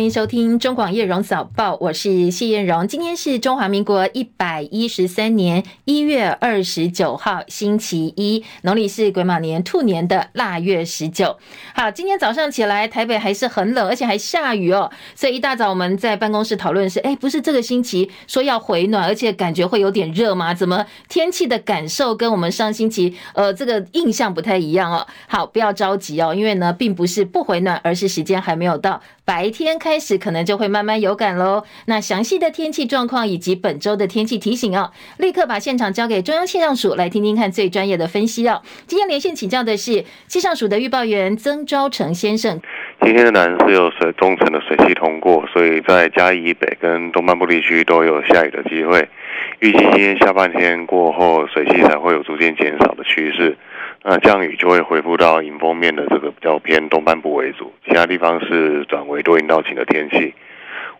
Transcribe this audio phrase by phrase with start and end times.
[0.00, 2.88] 欢迎收听中广叶荣早报，我是谢艳荣。
[2.88, 11.36] 今天是中华民国一百一十三年一月二十九号，星期一，农历是癸卯年兔年的腊月十九。
[11.74, 14.90] 好，今天早上起来，台北还是很冷，而且还下雨哦。
[15.14, 20.54] 所以一大早我们在办公室讨论是，哎，不是这个星期说要回暖，而且感觉会有点热吗？
[20.54, 25.06] 怎么天气的感受跟我们上星期呃这个印象不太一样哦？
[25.28, 29.02] 好，不要着急哦，因为呢，并不是不回暖，而是时间还没有到。
[29.22, 31.64] 白天开开始可能就会慢慢有感喽。
[31.86, 38.62] 那详细的天气状况以及本周的天气提醒哦，立刻把现场交给中央气象署来听听看最专业的分析哦。
[38.86, 42.60] 今天连线请教的是气象署的预报员曾昭成先生。
[43.04, 49.08] 今天的南是有水中层的水汽通过，所以在嘉义以北跟东半部地区都有下雨的机会。
[49.58, 53.56] 预计今天下半天过后，水汽才会有逐渐减少的趋势。
[54.02, 60.34] 那降雨就会恢复到迎风面的这个比较偏东半部为主，其他地方是转为多云到晴的天气。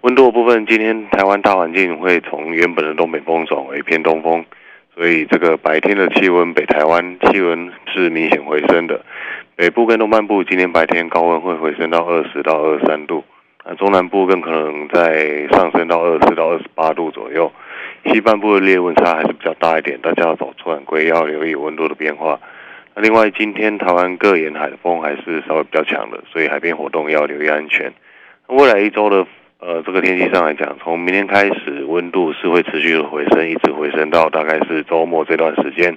[0.03, 4.45] 温度的部分，今天台湾大环境会从原本的东北风转为偏东风，
[4.95, 9.01] 所以这个白天的气温，北台湾气温是明显回升的。
[9.57, 13.25] 北部跟东半部今天白天高温会回升到二十到二三度，
[13.65, 17.51] 那中南部更可能在上升到二十四到二十八度左右。
[18.07, 22.39] 西半部的烈温差还是比较大一点，大家要早出晚归要留意温度的变化。
[22.95, 27.93] 那另外，今天台湾各沿海的风还是稍微比较强的，所以海边活动要留意安全。
[28.49, 29.27] 未来一周的
[29.61, 35.97] 呃这个天气上来讲，从明天开始温度是会持续的回升，一直回升到大概是周末这段时间，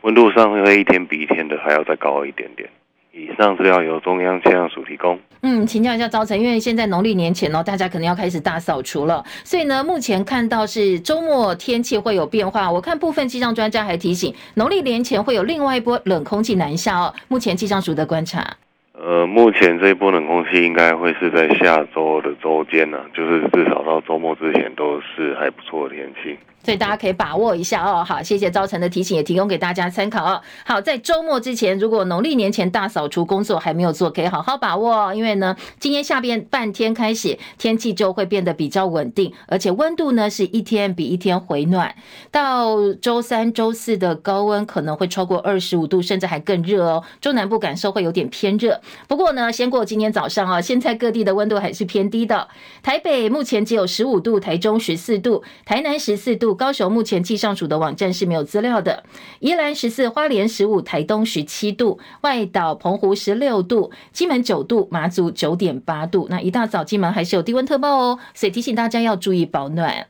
[0.00, 2.68] 温度上会一天比一天的还要再高一点点。
[3.16, 5.16] 以上资料由中央气象署提供。
[5.42, 12.68] 嗯，请教一下招成，因为现在农历年前哦，大家可能要开始大扫除了，所以呢，目前看到是周末天气会有变化。
[12.70, 17.14] 我看部分气象专家还提醒，农历年前会有另外一波冷空气南下哦。
[17.28, 18.56] 目前气象署的观察，
[18.94, 26.36] 呃，目前这一波冷空气应该会是在下周的周间呢，就是至少到周末之前都是还不错的天气。
[26.64, 28.02] 所以大家可以把握一下哦。
[28.02, 30.40] 好，谢谢昭成的提醒，也提供给大家参考哦。
[30.64, 35.14] 好，在周末之前，如果农历年前大扫除工作还没有做，可以好好把握哦。
[35.14, 41.94] 因为呢，今天下边半天开始，天气就会变得比较稳定，而且温度呢是一天比一天回暖。
[42.30, 47.04] 到周三、周四的高温可能会超过二十五度，甚至还更热哦。
[47.20, 48.80] 中南部感受会有点偏热。
[49.06, 52.48] 不过呢，先过今天早上啊，现在各地的温度还是偏低的。
[52.82, 56.53] 台北目前只有十五度，台中十四度，台南十四度。
[56.54, 59.02] 高雄目前气象署的网站是没有资料的。
[59.40, 66.26] 宜兰十四，花莲十五，台东十七度，外岛澎湖十六度，金门九度，马祖九点八度。
[66.30, 70.06] 那一大早金门还是有低温特报哦，所以提醒大家要注意保暖。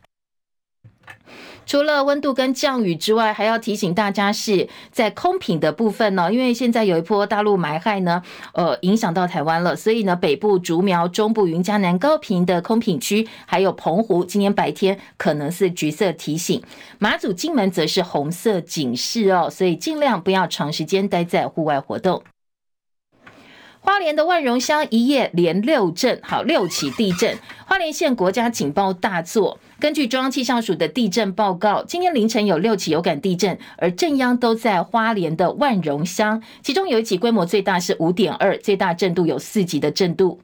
[1.66, 16.62] 除了温度跟降雨之外，还要提醒大家是在空品的部分呢，因为现在有一波大陆霾害呢，呃，影响到台湾了，所以呢，北部竹苗、中部云嘉南高屏的空品区，还有澎湖，今天白天可能是橘色提醒，
[16.98, 22.22] 马祖、金门则是红色警示哦，所以尽量不要长时间待在户外活动。
[23.84, 29.60] 花莲的万荣乡一夜连六震，好，六起地震，花莲县国家警报大作。
[29.78, 40.40] 根据中央气象署的地震报告，今天凌晨有六起有感地震，而震央都在花莲的万荣乡，其中有一起规模最大是五点二，最大震度有四级的震度。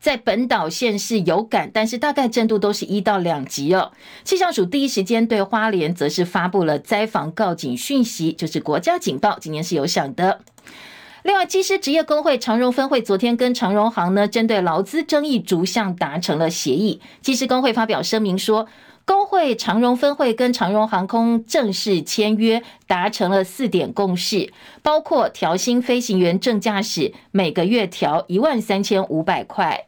[0.00, 3.92] 在本岛县市有感，但是大概震度都是一到两级哦。
[4.24, 10.40] 气象署第一时间对花莲则是发布了灾防告警讯息，就是国家警报，今天是有响的。
[11.24, 17.00] 另外，机师职业工会长荣分会昨天跟长荣航呢，针对劳资争议逐项达成了协议。
[17.22, 18.68] 机师工会发表声明说，
[19.06, 24.52] 工会长荣分会跟长荣航空正式签约，达成了四点共识，
[24.82, 29.86] 包括调薪飞行员正驾驶每个月调一万三千五百块。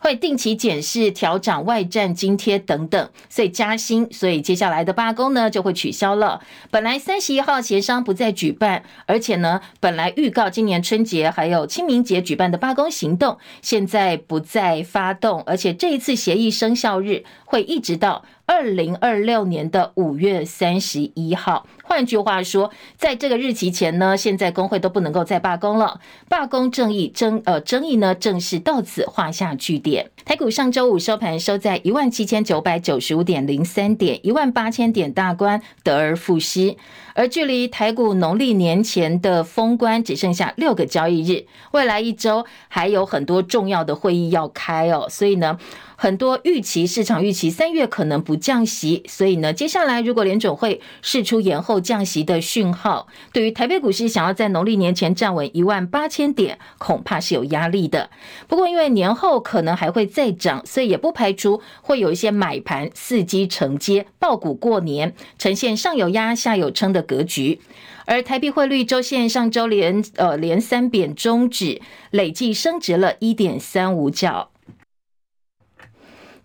[0.00, 6.40] 会定期检视、调涨外站津贴等等，所以加薪，所以接下来的罢工呢就会取消了。
[6.70, 21.68] 本来三十一号协商不再举办，而且呢，本来预告今年春节还有清明节举办的罢工行动，现在不再发动，而且这一次协议生效日会一直到二零二六年的五月三十一号。
[21.84, 26.00] 换句话说，在这个日期前呢，现在工会都不能够再罢工了。
[26.28, 30.10] 罢工争议争呃争议呢，正式到此画下句点。
[30.24, 36.74] 台股上周五收盘收在一万七千九百九十五点零三点，一万八千点大关得而复失。
[37.14, 45.56] 而距离台股农历年前的封关只剩下六个交易日，未来一周还有很多重要的会议要开哦，所以呢。
[46.02, 58.08] 很多预期市场预期三月可能不降息，所以呢，接下来如果联准会释出延后降息的讯号，对于台北股市想要在农历年前站稳一万八千点，恐怕是有压力的。
[58.48, 67.60] 不过因为年后可能还会再涨，所以也不排除会有一些买盘伺机承接爆股过年，呈现上有压下有撑的格局。
[68.06, 74.49] 而台币汇率周线上周连呃连三贬终止，累计升值了一点三五角。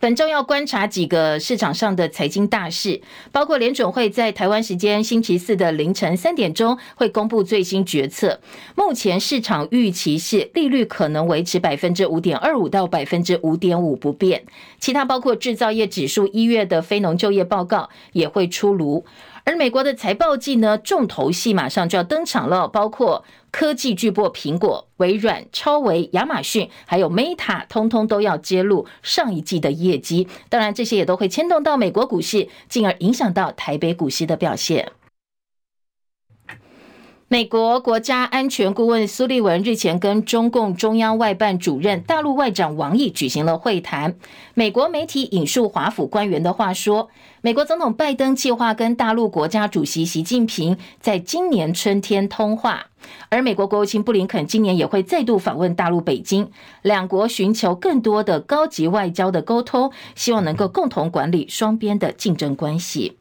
[0.05, 8.39] 本周要观察几个市场上的财经大事，包括联准会在台湾时间星期四的凌晨三点钟会公布最新决策。
[8.75, 14.45] 目前市场预期是利率可能维持百分之五点二五到百分之五点五不变。
[14.79, 19.03] 其他包括制造业指数一月的非农就业报告也会出炉。
[19.45, 30.27] 而美国的财报季呢，重头戏马上就要登场了，包括科技巨擘苹果、微软、超微、亚马逊，还有 Meta，通通都要揭露上一季的业绩。
[30.49, 34.91] 当然，这些也都会牵动到美国股市，进而影响到台北股市的表现。
[37.27, 44.15] 美国国家安全顾问苏利文日前跟中共中央外办主任、大陆外长王毅举行了会谈。
[44.53, 47.09] 美国媒体引述华府官员的话说，
[47.41, 52.85] 美国总统拜登计划跟大陆国家主席习近平在今年春天通话，
[53.29, 56.51] 而美国国务卿布林肯今年也会再度访问大陆北京，
[56.83, 63.17] 两国寻求更多的高级外交的沟通，希望能够共同管理双边的竞争关系。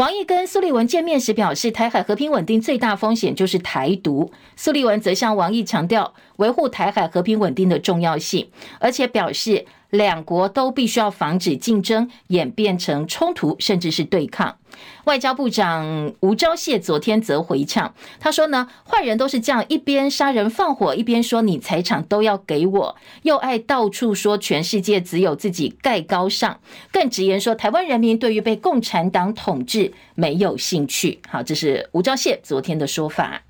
[0.00, 4.32] 王毅跟苏立文见面时表示，台海和平稳定最大风险就是台独。
[4.56, 8.48] 苏立文则向王毅强调维护台海和平稳定的重要性，
[8.78, 14.56] 而且表示两国都必须要防止竞争演变成冲突，甚至是对抗。
[15.04, 26.60] 外交部长吴钊燮昨天则回呛，他说呢，坏人都是这样，一边杀人放火，一边说你财产都要给我，又爱到处说全世界只有自己盖高尚，
[26.92, 31.20] 更直言说台湾人民对于被共产党统治没有兴趣。
[31.28, 33.42] 好，这是吴钊燮昨天的说法。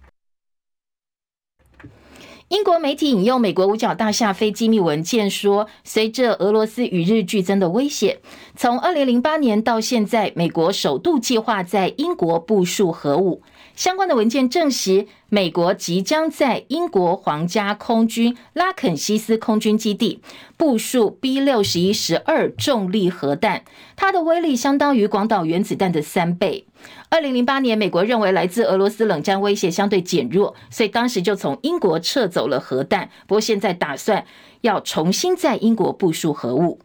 [2.51, 8.19] 英国媒体引用美国五角大厦非机密文件说，随着俄罗斯与日俱增的威胁，
[8.57, 13.41] 从二零零八年到现在，美国首度计划在英国部署核武。
[13.81, 20.21] 相关的文件证实，美国即将在英国皇家空军拉肯西斯空军基地
[20.59, 23.65] 部署 B 六十一十二重力核弹，
[23.97, 26.67] 它的威力相当于广岛原子弹的三倍。
[27.09, 33.09] 二零零八年，美国认为来自俄罗斯冷战威胁相对减弱，所以当时就从英国撤走了核弹。
[33.27, 34.27] 不过现在打算
[34.61, 36.79] 要重新在英国部署核武。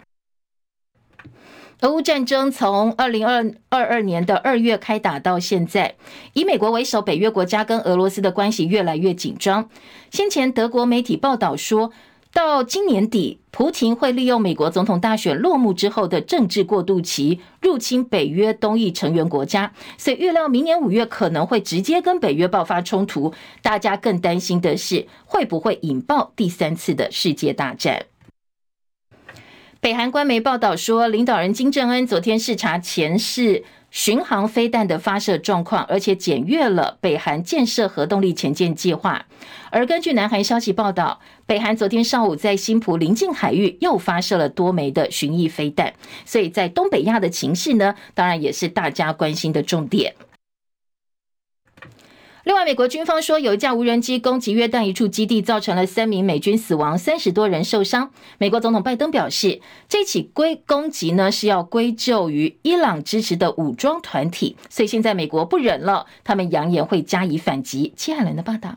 [1.81, 5.95] 俄乌战争从二零二二二年的二月开打到现在，
[6.33, 9.69] 以美国为首，北约国家跟俄罗斯的关系越来越紧张。
[10.10, 11.92] 先前德国媒体报道说，
[12.33, 23.33] 到今年底，普廷会利用美国总统大选落幕之后的政治过渡期，入侵北约东翼成员国家，所以预料明年五月可能会直接跟北约爆发冲突。
[23.62, 28.06] 大家更担心的是，会不会引爆第三次的世界大战？
[29.86, 39.28] 北韩官媒报道说，领导人金正恩昨天视察前世巡航飞弹的发射状况，而且检阅了北韩建设核动力潜舰计划。
[39.70, 45.94] 而根据南韩消息报道，北韩昨天上午在新浦临近海域又发射了多枚的巡弋飞弹，
[46.26, 50.16] 所以在东北亚的情势呢，当然也是大家关心的重点。
[52.45, 58.11] 另外，美国军方说有一架无人机攻击约旦一处基地，造成了三名美军死亡，三十多人受伤。
[58.37, 67.92] 美国总统拜登表示，这起归攻击呢是要归咎于伊朗支持的武装团体，所以现在美国不忍了，他们扬言会加以反击。
[67.97, 68.75] 戚海伦的报道。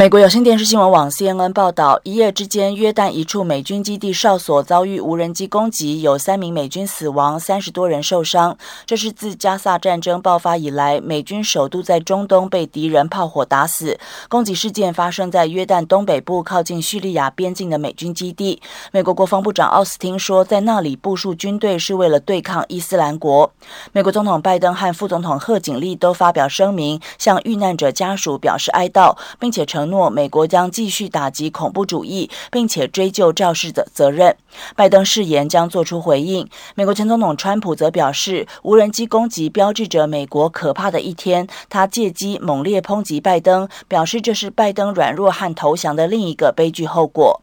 [0.00, 8.56] 美国有线电视新闻网 CNN 报道，一夜之间，约旦一处美军基地哨所遭遇无人机攻击，有三名美军死亡，三十多人受伤。
[8.86, 13.98] 这是自加萨战争爆发以来，美军首度在中东被敌人炮火打死。
[14.30, 18.62] 攻击事件发生在约旦东北部靠近叙利亚边境的美军基地。
[18.92, 23.52] 美国国防部长奥斯汀说，在那里部署军队是为了对抗伊斯兰国。
[23.92, 34.34] 美国总统拜登和副总统贺锦丽都发表声明，向遇难者家属表示哀悼，并且承诺美国将继续打击恐怖主义，并且追究肇事的责任。
[34.74, 36.48] 拜登誓言将做出回应。
[36.74, 41.46] 美国前总统川普则表示，无人机攻击标志着美国可怕的一天。
[41.68, 47.42] 他借机猛烈抨击拜登，表示这是拜登软弱和投降的另一个悲剧后果。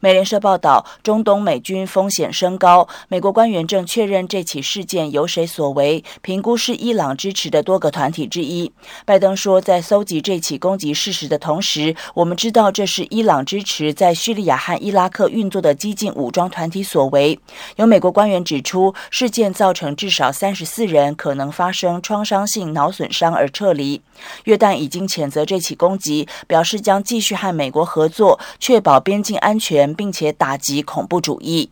[0.00, 8.70] 美联社报道，中东美军风险升高，美国官员正确认这起事件由谁所为，评估是伊朗支持的多个团体之一。
[9.04, 17.38] 拜登说，在搜集这起攻击事实的同时，我们知道这是伊朗支持在叙利亚和伊拉克运作的激进武装团体所为。
[17.76, 24.00] 有美国官员指出，事件造成至少三十四人可能发生创伤性脑损伤而撤离。
[24.44, 31.70] 约旦已经谴责这起攻击，表示将继续和美国合作，确保边境安全，并且打击恐怖主义。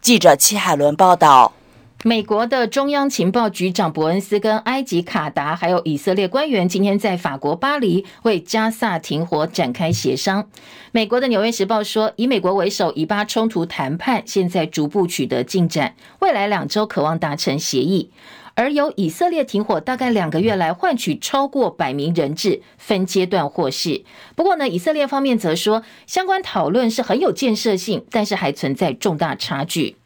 [0.00, 1.52] 记者戚海伦报道。
[2.04, 10.48] 美国的中央情报局长伯恩斯跟埃及、卡达还有以色列官员今天在法国巴黎为加萨停火展开协商。
[10.90, 18.10] 美国的《纽约时报》说，以美国为首，以巴冲突谈判现在逐步取得进展，未来两周渴望达成协议。
[18.54, 24.04] 而由以色列停火大概两个月来换取超过百名人质，分阶段获释。
[24.36, 29.96] 不过呢，以色列方面则说，相关讨论是很有建设性，但是还存在重大差距。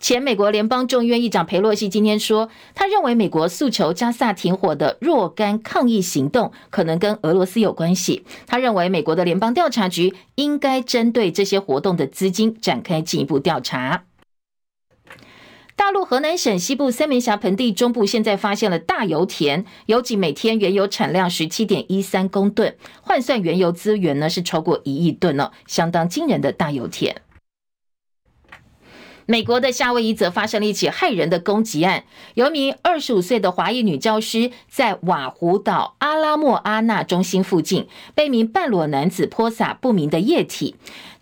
[0.00, 8.24] 前美国联邦众议院议长裴洛西今天说，他认为美国诉求加萨停火的若干抗议行动可能跟俄罗斯有关系。
[8.46, 14.04] 他认为美国的联邦调查局应该针对这些活动的资金展开进一步调查。
[15.78, 27.22] 大陆河南省西部三门峡盆地中部现在发现了大油田，油井每天原油产量十七点一三公吨，换算原油资源呢是超过一亿吨了，相当惊人的大油田。
[29.24, 32.04] 美国的夏威夷则发生了一起骇人的攻击案，
[32.34, 40.76] 有一名二十五岁的华裔女教师在瓦胡岛阿拉莫阿纳中心附近被一名半裸男子泼洒不明的液体。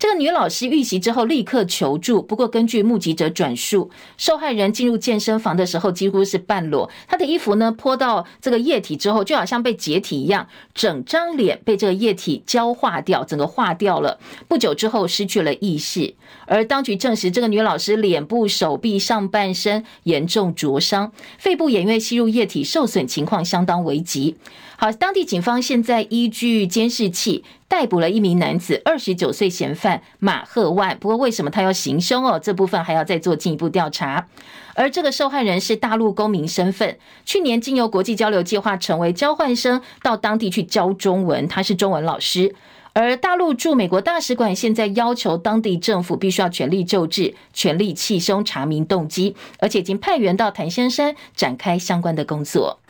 [0.07, 14.21] 这个女老师遇袭之后立刻求助，不过根据目击者转述，受害人进入健身房的时候几乎是半裸，她的衣服呢泼到这个液体之后，就好像被解体一样，整张脸被这个液体焦化掉，整个化掉了。
[14.47, 16.15] 不久之后失去了意识，
[16.47, 24.37] 而当局证实这个女老师脸部、手臂、上半身严重灼伤，肺部也因为吸入液体受损，情况相当危急。
[24.79, 30.99] 好，当地警方现在依据监视器逮捕了一名男子，二十九岁嫌犯马赫万。
[30.99, 32.39] 不过，为什么他要行凶哦？
[32.39, 34.27] 这部分还要再做进一步调查。
[34.75, 42.55] 而这个受害人是大陆公民身份，去年经由国际交流计划成为交换生，到当地去教中文，他是中文老师。
[42.93, 52.81] 而大陆驻美国大使馆现在要求当地政府必须要全力救治、全力气凶、查明动机，而且已经派员到檀香山展开相关的工作。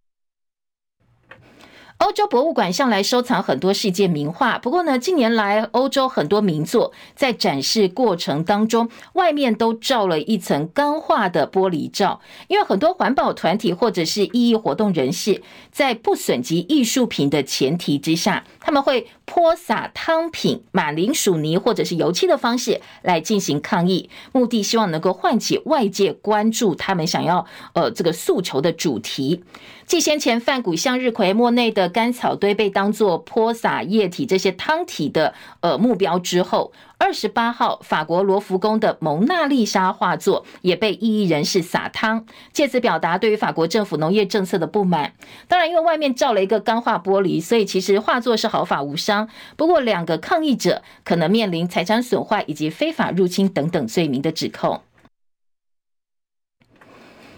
[1.98, 29.44] 欧洲博物馆向来收藏很多世界名画，不过呢，近年来欧洲很多名作在展示过程当中，外面都罩了一层钢化的玻璃罩，因为很多环保团体或者是异议活动人士，在不损及艺术品的前提之下，他们会泼洒汤品、马铃薯泥或者是油漆的方式来进行抗议，目的希望能够唤起外界关注他们想要呃这个诉求的主题。
[29.84, 45.12] 继先前梵谷、向日葵、莫内的干草堆被当作泼洒液体这些汤体的呃目标之后，二十八号法国罗浮宫的蒙娜丽莎画作也被异议人士撒汤，借此表达对于法国政府农业政策的不满。
[45.46, 49.28] 当然，因为外面罩了一个钢化玻璃，所以其实画作是毫发无伤。
[49.56, 54.80] 不过，两个抗议者可能面临财产损坏以及非法入侵等等罪名的指控。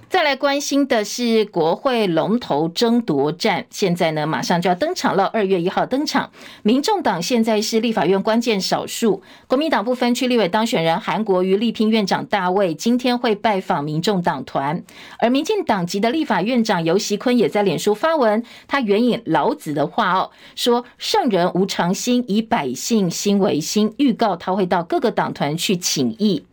[0.08, 6.30] 再来关心的是国会龙头争夺战，现在呢马上就要登场了，二月一号登场。
[6.62, 14.82] 民众党现在是立法院关键少数，国民党不分区立委当选人韩国瑜力拼院长大卫，今天会拜访民众党团。
[15.18, 26.46] 而民进党籍的立法院长游锡坤也在脸书发文，他援引老子的话哦，说圣人无常心，以百姓心为心，预告他会到各个党团去请益。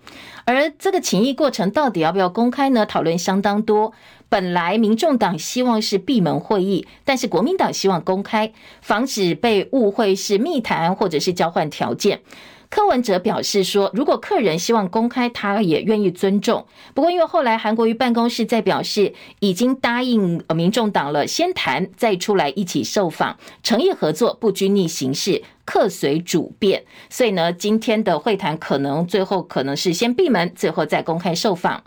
[0.46, 2.86] 而这个请益过程到底要不要公开呢？
[2.86, 3.94] 讨论相当多。
[4.30, 12.22] 本来民众党希望是闭门会议，但是国民党希望公开，防止被误会是密谈或者是交换条件。
[12.68, 16.66] 柯文哲表示说，如果客人希望公开，他也愿意尊重。
[16.94, 26.86] 不过，因为后来韩国瑜办公室在表示已经答应民众党了，先谈再出来一起受访，诚意合作，不拘泥形式，客随主便。
[27.10, 31.84] 所以呢，今天的会谈可能最后可能是先闭门，最后再公开受访。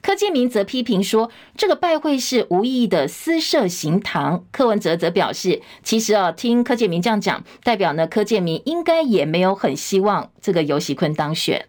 [0.00, 4.44] 柯建明则批评说，这个拜会是无意义的私设行堂。
[4.52, 11.66] 柯文哲则表示，其实啊，听柯建明这样讲，代表呢，柯建明应该也没有很希望这个游戏坤当选。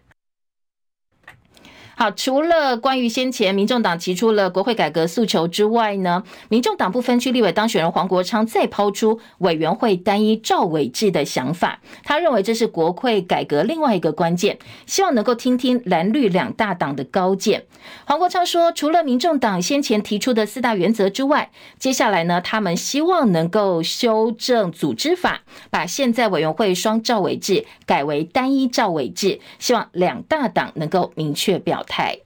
[2.00, 17.66] 好，除了关于先前民众党提出了国会改革诉求之外呢，民众党不分区立委当选人黄国昌再抛出委员会单一召委制的想法，他认为这是国会改革另外一个关键，希望能够听听蓝绿两大党的高见。
[18.06, 32.16] 黄国昌说，除了民众党先前提出的四大原则之外，接下来呢，他们希望能够修正组织法，把现在委员会双召委制改为单一召委制，希望两大党能够明确表态。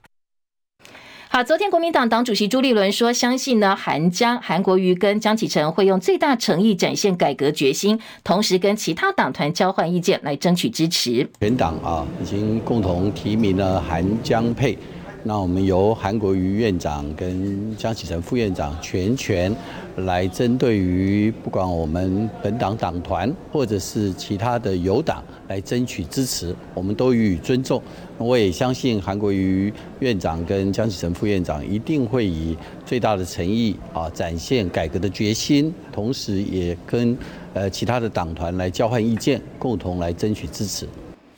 [1.28, 11.28] 好，昨天国民党党主席朱立伦说，相信呢韩江、韩国瑜跟江启臣会用最大诚意展现改革决心，同时跟其他党团交换意见来争取支持。
[11.40, 14.78] 全党啊已经共同提名了韩江配。
[15.26, 19.50] 那我们由韩国瑜院长跟江启臣副院长全权
[19.96, 27.82] 来针对于不管我们本党党团或者是其他的友党来争取支持，我们都予以尊重。
[28.18, 37.16] 我也相信韩国瑜院长跟江启臣副院长一定会以最大的诚意啊展现改革的决心，同时也跟
[37.52, 40.88] 呃其他的党团来交换意见，共同来争取支持。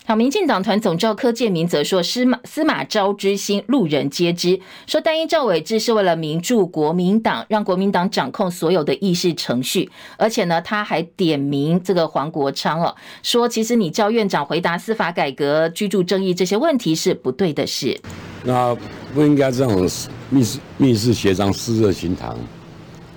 [0.08, 4.60] 好，民进党团总召柯建铭则说：“司马司马昭之心，路人皆知。
[4.86, 9.90] 说单一赵伟志是为了民助国民党，让国民党掌控所有的议事程序。
[10.16, 12.94] 而且呢，他还点名这个黄国昌哦，
[13.24, 18.00] 说其实你叫院长回答司法改革、居住正义这些问题是不对的事。
[18.44, 18.72] 那
[19.12, 19.90] 不应该这种
[20.30, 22.38] 密室密室协商、私热行堂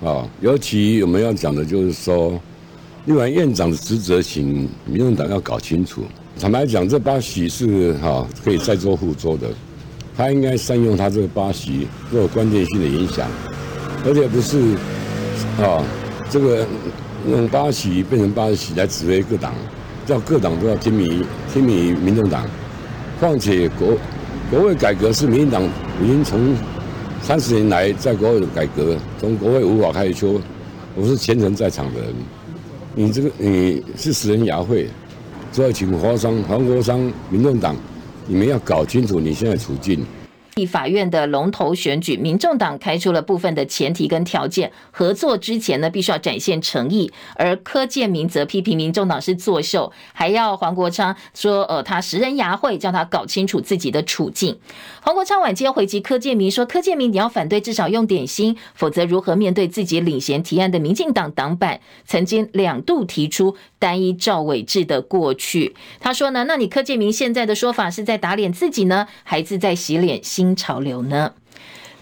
[0.04, 0.28] 啊。
[0.40, 2.36] 尤其我们要讲的就是说，
[3.04, 6.02] 另外院长的职责，请民进党要搞清楚。”
[6.40, 9.46] 坦白讲，这八喜是哈可以再做互做的，
[10.16, 13.28] 他应该善用他这个八喜做关键性的影响，
[14.06, 14.58] 而且不是
[15.62, 15.84] 啊
[16.30, 16.66] 这个
[17.28, 19.52] 用八喜变成八喜来指挥各党，
[20.06, 22.46] 叫各党都要听命听命于民众党。
[23.20, 23.88] 况且国
[24.50, 25.62] 国会改革是民进党
[26.02, 26.54] 已经从
[27.20, 30.40] 三十年来在国会的改革，从国会无法开始修，
[30.94, 32.14] 我是全程在场的人，
[32.94, 34.88] 你这个你是死人牙慧。
[35.52, 37.74] 所以，请华商、韩国商、民众党，
[38.26, 40.06] 你们要搞清楚你现在处境。
[40.60, 47.10] 立法院的龙头选举，民众党开出了部分的前提跟条件，合作之前呢，必须要展现诚意。
[47.34, 54.58] 而柯建铭则批评民众党是作秀，还要黄国昌说，呃，他食人牙慧，叫他搞清楚自己的处境。
[55.00, 65.74] 黄国昌晚间回击柯建铭说，柯建铭你要反对，至少用点心，否则如何面对自己领衔提案的民进党党版曾经两度提出单一召委制的过去？
[66.00, 71.32] 他说呢，那你柯建铭现在的说法是在打脸自己呢，还是在洗脸心潮流呢？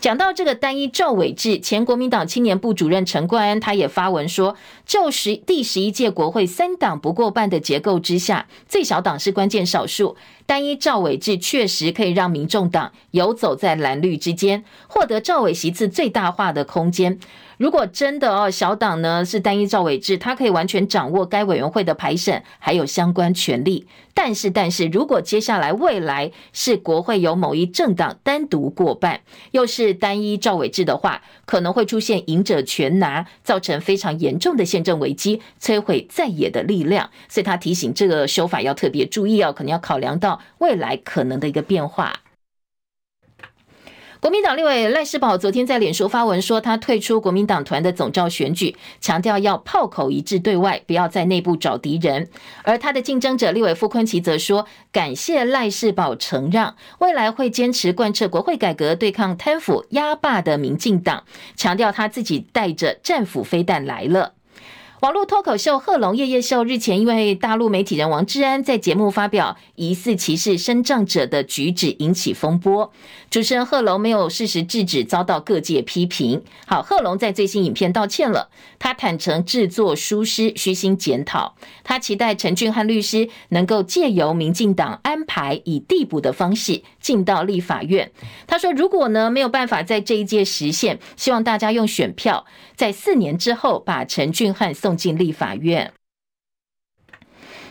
[0.00, 4.54] 讲到这个单一召委制，前国民党青年部主任陈冠安他也发文说，
[4.86, 10.16] 就十第十一届国会三党不过半的结构之下，最小党是关键少数，
[10.48, 17.18] 单一召委制确实可以让民众党游走在蓝绿之间，获得赵伟席次最大化的空间。
[17.58, 23.86] 如果真的哦，小党呢是单一召委制，他可以完全掌握该委员会的排审，还有相关权利。
[24.14, 37.10] 但是，但是如果接下来未来是国会由某一政党单独过半，又是单一召委制的话，可能会出现赢者全拿，造成非常严重的宪政危机，摧毁在野的力量。
[37.28, 42.20] 所以他提醒这个修法要特别注意哦，可能要考量到未来可能的一个变化。
[44.20, 52.28] 国民党立委赖士葆昨天在脸书发文说，他退出国民党团的总召选举，强调要炮口一致对外，不要在内部找敌人。
[52.64, 61.22] 而他的竞争者立委傅昆奇则说，感谢赖士葆承让，未来会坚持贯彻国会改革，对抗贪腐压霸的民进党，
[61.54, 64.34] 强调他自己带着战斧飞弹来了。
[65.00, 72.92] 网络脱口秀《贺龙夜夜秀》日前，因为大陆媒体人王志安在节目发表疑似歧视身障者的举止，引起风波。
[73.30, 76.42] 主持人贺龙没有适时制止，遭到各界批评。
[76.66, 81.56] 好，贺龙在最新影片道歉了，他坦承制作疏失，虚心检讨。
[81.82, 88.12] 他期待陈俊翰律师能够借由民进党安排，以递补的方式进到立法院。
[88.46, 94.68] 他说，如果呢没有办法在这一届实现，希望大家用选票，在四年之后把陈俊翰。
[94.78, 95.92] 送进立法院，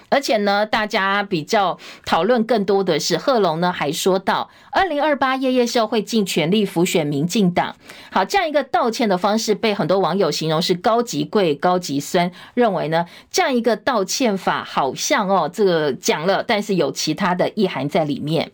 [0.09, 7.75] 而且呢，大家比较讨论更多的是贺龙呢，还说到二零二八夜夜秀会尽全力辅选民进党。
[8.11, 18.51] 好，这样一个道歉的方式被很多网友形容是高级贵、高级酸，认为呢，这样一个道歉法好像哦，这个讲了，但是有其他的意涵在里面。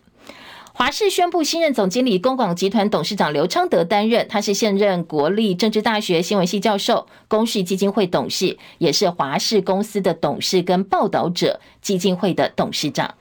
[0.76, 4.26] 华视宣布新任总经理，公广集团董事长刘昌德担任。
[4.28, 13.14] 他是现任国立政治大学新闻系教授，公视基金会董事，也是华视公司的董事跟报道者基金会的董事长。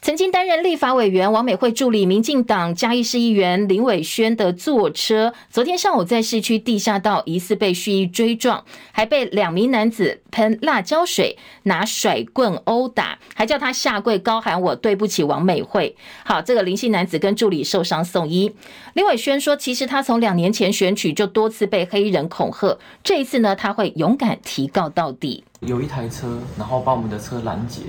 [0.00, 15.94] 曾经担任立法委员、王美惠助理、民进党嘉义市议员林伟轩的坐车，昨天上午在市区地下道疑似被蓄意追撞，还被两名男子喷辣椒水、拿甩棍殴打，还叫他下跪，高喊“我对不起王美惠”。
[16.24, 18.54] 好，这个林姓男子跟助理受伤送医。
[18.94, 25.42] 林伟轩说，其实他从两年前选举就多次被黑衣人恐吓，这一次呢，他会勇敢提告到底。
[25.60, 27.82] 有一台车，然后把我们的车拦截。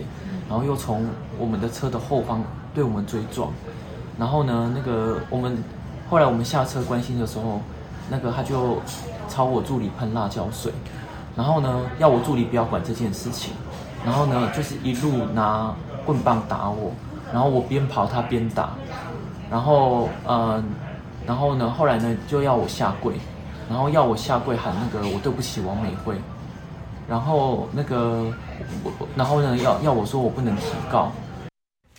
[0.50, 3.52] 然后又从我们的车的后方对我们追撞，
[4.18, 5.64] 然后呢，那个我们
[6.10, 7.62] 后来我们下车关心的时候，
[8.10, 8.82] 那个他就
[9.28, 10.74] 朝我助理喷辣椒水，
[11.36, 13.54] 然后呢要我助理不要管这件事情，
[14.04, 15.72] 然后呢就是一路拿
[16.04, 16.92] 棍棒打我，
[17.32, 18.72] 然后我边跑他边打，
[19.52, 20.64] 然后嗯，
[21.28, 23.14] 然后呢后来呢就要我下跪，
[23.70, 26.16] 然后要我下跪喊那个我对不起王美惠。
[27.10, 28.32] 然后那个，
[29.16, 31.12] 然后呢，要要我说我不能提告。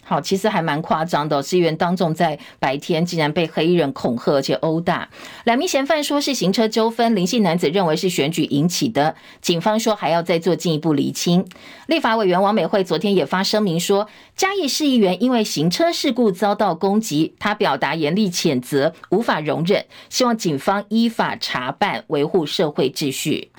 [0.05, 1.41] 好，其实还蛮夸张的。
[1.41, 5.09] 市议员当众在白天竟然被黑衣人恐吓而且殴打，
[5.45, 11.47] 两名嫌犯说是行车纠纷，林姓男子认为是选举引起的，警方说还要再做进一步厘清。
[11.87, 23.53] 立法委员王美惠昨天也发声明说，嘉义市议员因为行车事故遭到攻击，他表达严厉谴责，无法容忍，希望警方依法查办，维护社会秩序。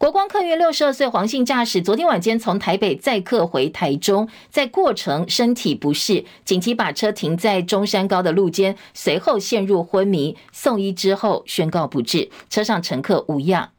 [0.00, 13.72] 国光客运六十二岁黄姓驾驶，昨天晚间从台北载客回台中，在过程身体不适，紧急把车停在中山高的路肩，随后陷入昏迷，送医之后宣告不治，车上乘客无恙。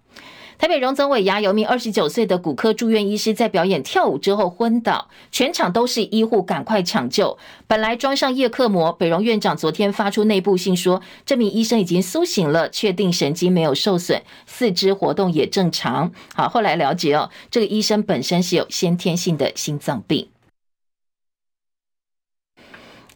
[0.62, 7.36] 台北荣总尾牙有名二十九岁的骨科住院医师在表演跳舞之后昏倒，全场都是医护赶快抢救。
[7.65, 16.12] 本来装上叶克膜，北荣院长昨天发出内部信说，这名医生已经苏醒了，确定神经没有受损，四肢活动也正常。
[16.36, 20.28] 好，后来了解哦，这个医生本身是有先天性的心脏病。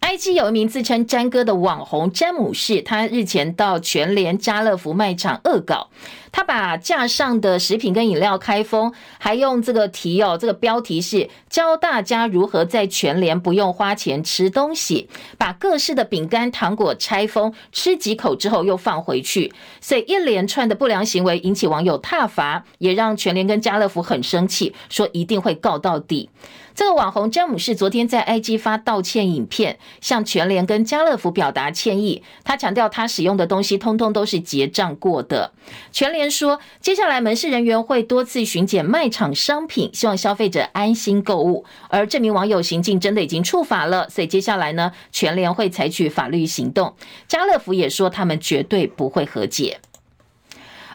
[0.06, 5.90] IG 有一名自称詹哥的网红詹姆士，他日前到全联家乐福卖场恶搞。
[6.32, 15.10] 他把架上的食品跟饮料开封，还用这个题哦，这个标题是教大家如何在全联不用花钱吃东西。
[15.40, 26.30] 把各式的饼干、糖果拆封，吃几口之后又放回去，所以一连串的不良行为引起网友挞伐，也让全联跟家乐福很生气，说一定会告到底。
[26.76, 32.22] 这个网红詹姆士昨天在 IG 发道歉影片，向全联跟家乐福表达歉意。
[32.44, 35.54] 他强调，他使用的东西通通都是结账过的。
[35.94, 41.64] 全联说，接下来门市人员会多次巡检卖场商品，希望消费者安心购物。
[41.88, 46.94] 而这名网友行径真的已经触法了，所以接下来呢，全联会采取法律行动。
[47.30, 49.80] 家乐福也说，他们绝对不会和解。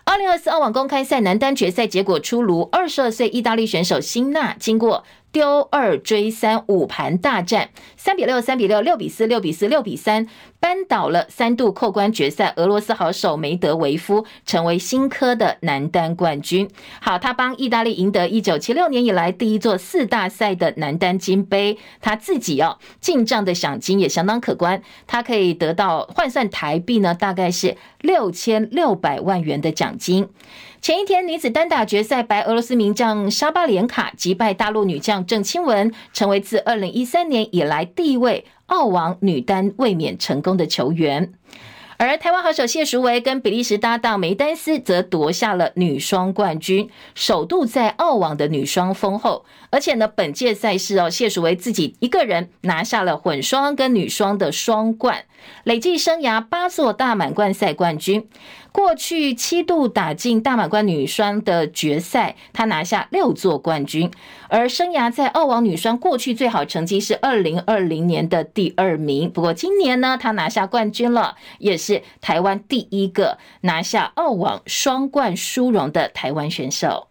[0.05, 5.05] 二零二四澳网公开赛男单决赛结果出炉，二十二岁意大利选手辛纳经过。
[5.33, 10.27] 丢二追三五盘大战，三比六、三比六、六比四、六比四、六比三，
[10.59, 16.69] 扳倒了三度扣关决赛俄罗斯好手梅德维夫，成为新科的男单冠军。
[17.01, 30.29] 好，他帮意大利赢得一九七六年以来第一座四大赛的男单金杯，他自己哦进账的奖金也相当可观，他可以得到换算台币呢，大概是六千六百万元的奖金。
[30.83, 41.35] 前一天女子单打决赛，白俄罗斯名将沙巴连卡击败大陆女将郑钦文，成为自二零一三年以来第一位澳网女单卫冕成功的球员。
[41.99, 49.45] 而台湾好手谢淑薇跟比利时搭档梅丹斯则夺下了女双冠军，首度在澳网的女双封后。
[49.69, 55.25] 而且呢，本届赛事哦，谢淑薇自己一个人拿下了混双跟女双的双冠，
[55.65, 58.27] 累计生涯八座大满贯赛冠军。
[58.73, 64.11] 过去七度打进大满贯女双的决赛，她拿下六座冠军。
[64.49, 69.31] 而生涯在澳网女双过去最好成绩是二零二零年的第二名。
[69.31, 77.10] 不过今年呢，她拿下冠军了，也是台湾第一个拿下澳网双冠殊荣的台湾选手。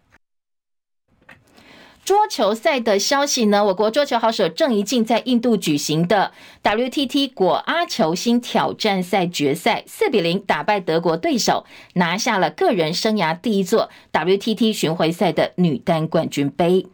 [2.10, 3.64] 桌球赛的消息呢？
[3.66, 16.84] 我国桌球好手郑怡静在印度举行的 WTT 果阿球星挑战赛决赛，四比零打败德国对手，拿下了个人生涯第一座 WTT 巡回赛的女单冠军杯。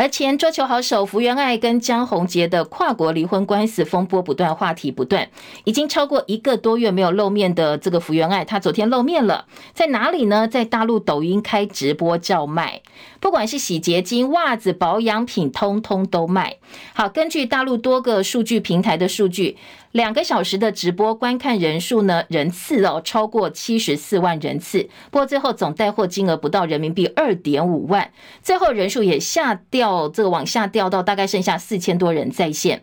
[0.00, 5.28] 而前桌球好手福原爱跟江宏杰的跨国离婚官司风波不断，话题不断，
[5.64, 10.48] 已经超过一个多月没有露面的这个福原爱，她昨天露面了，在哪里呢？
[10.48, 12.80] 在大陆抖音开直播叫卖，
[13.20, 16.56] 不管是洗洁精、袜子、保养品，通通都卖。
[16.94, 19.58] 好，根据大陆多个数据平台的数据。
[19.92, 32.82] 两个小时的直播观看人数呢，人次哦超过七十四万人次，不过最后总带货金额不到人民币二点五万，最后人数也下调，这个往下掉到大概剩下四千多人在线。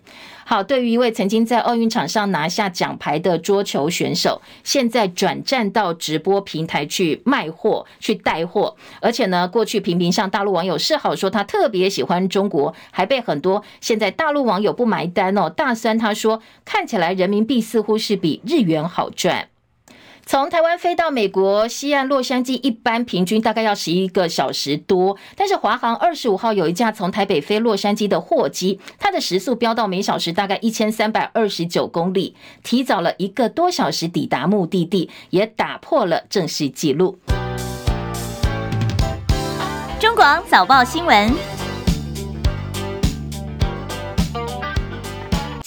[0.49, 19.49] 好，对于一位曾经在奥运场上拿下奖牌的桌球选手，现在转战到直播平台去卖货、去带货，而且呢，过去频频向大陆网友示好，说他特别喜欢中国，还被很多现在大陆网友不买单哦，大酸他说，看起来人民币似乎是比日元好赚。
[20.29, 25.15] 从台湾飞到美国西岸洛杉矶，一般平均大概要十一个小时多。
[25.37, 37.17] 但是华航二十五号有一架从台北飞洛杉矶的货机，它的时速飙到每小时大概一千三百二十九公里，提早了一个多小时抵达目的地，也打破了正式纪录。
[39.97, 41.56] 中广早报新闻。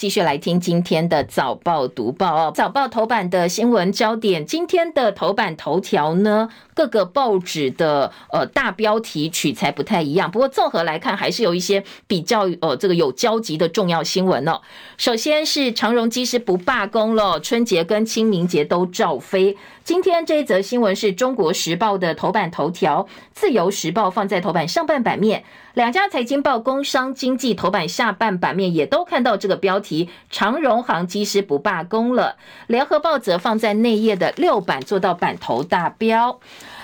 [0.01, 14.59] 继续来听今天的早报读报哦，早报头版的新闻焦点，今天的头版头条呢，各个报纸的呃大标题取材不太一样，不过综合来看，还是有一些比较呃这个有交集的重要新闻哦。
[14.97, 19.55] 首先是长荣机师不罢工了，春节跟清明节都照飞。
[19.83, 25.43] 今天这一则新闻是中国时报的头版头条，自由时报放在头版上半版面。
[25.73, 32.37] 两家财经报、工商经济头版下半版面也都看到这个标题：长荣航机师不罢工了。
[32.67, 36.39] 联合报则放在内页的六版，做到版头大标。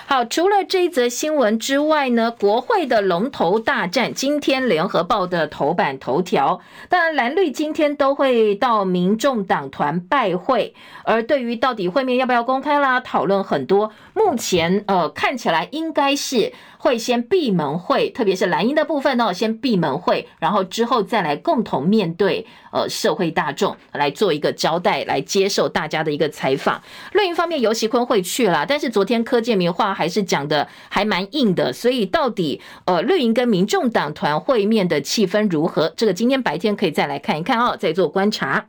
[0.09, 6.61] 好，除了这一则新闻之外呢，国会的龙头大战，今天联合报的头版头条。
[6.87, 13.91] 当然，蓝绿今天都会到民众党团拜会，而对于到底会面要不要公开啦，讨论很多。
[14.13, 16.53] 目前呃，看起来应该是。
[16.77, 26.81] 会先闭门会，特别是蓝营的部分呢，先闭门会，然后之后再来共同面对呃社会大众来做一个交代，来接受大家的一个采访。
[27.13, 35.93] 绿营方面，游锡堃会去了，但是昨天柯建铭话还是讲的还蛮硬的，所以到底呃绿营跟民众党团会面的气氛如何？
[35.97, 38.67] 这个今天白天可以再来看一看哦，再做观察。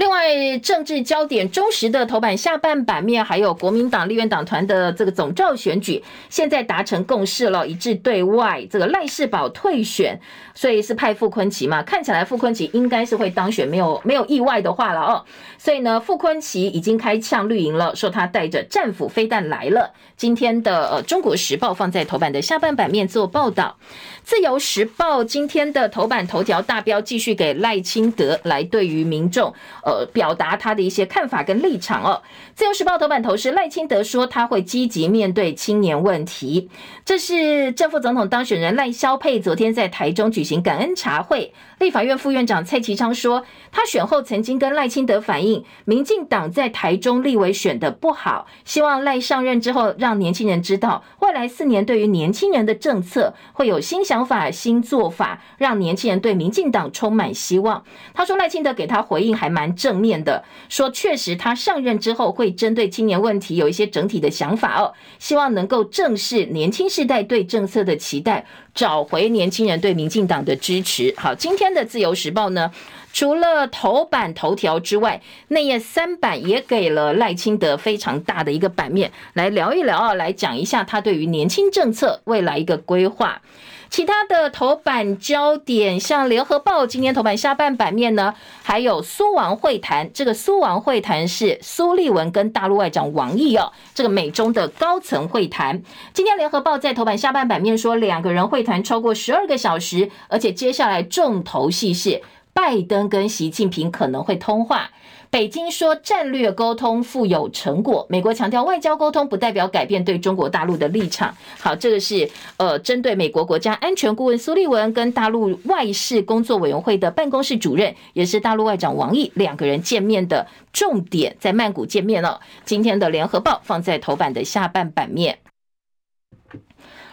[0.00, 8.66] 另外，政治焦点中时的头版下半版面，还有国民党立院党团的这个总召选举，现在达成共识了，一致对外。
[8.70, 10.18] 这个赖士葆退选，
[10.54, 11.82] 所以是派傅昆萁嘛？
[11.82, 15.22] 看起来傅昆萁应该是会当选，没有没有意外的话了哦。
[15.58, 19.92] 所以呢，傅昆萁已经开枪绿营了，说他带着战斧飞弹来了。
[20.16, 23.76] 今天的呃《中国时报》放在头版的下半版面做报道。
[24.22, 29.52] 自由时报今天的头版头条大标继续给赖清德来对于民众
[29.84, 32.22] 呃表达他的一些看法跟立场哦。
[32.54, 36.68] 自由时报头版头是赖清德说他会积极面对青年问题，
[37.04, 57.84] 这是正副总统当选人赖萧佩昨天在台中举行感恩茶会，立法院副院长蔡其昌说他选后曾经跟赖清德反映民进党在台中立委选的不好，希望赖上任之后让年轻人知道未来四年对于年轻人的政策会有新想法、新做法，让年轻人对民进党充满希望。
[58.12, 68.44] 他说赖清德给他回应还蛮正面的，说确实他上任之后会针对青年问题有一些整体的想法哦，希望能够正视年轻世代对政策的期待，
[68.74, 71.14] 找回年轻人对民进党的支持。
[71.16, 72.68] 好，今天的自由时报呢，
[73.12, 83.42] 除了头版头条之外，内页三版也给了赖清德非常大的一个版面，来聊一聊啊，来讲一下他对于年轻政策未来一个规划。
[83.90, 90.08] 其他的头版焦点，像联合报今天头版下半版面呢，还有苏王会谈。
[90.12, 95.82] 这个苏王会谈是苏立文跟大陆外长王毅哦，这个美中的高层会谈。
[96.14, 104.90] 今天联合报在头版下半版面说，两个人会谈超过十二个小时，而且接下来重头戏是拜登跟习近平可能会通话。
[105.30, 111.32] 北京说战略沟通富有成果，美国强调外交沟通不代表改变对中国大陆的立场。
[111.56, 122.40] 好，这个是呃针对美国国家安全顾问苏立文跟大陆外事工作委员会的办公室主任，也是大陆外长王毅两个人见面的重点，在曼谷见面了。
[122.64, 125.38] 今天的联合报放在头版的下半版面。